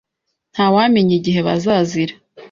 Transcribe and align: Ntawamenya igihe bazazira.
Ntawamenya 0.53 1.13
igihe 1.19 1.39
bazazira. 1.47 2.13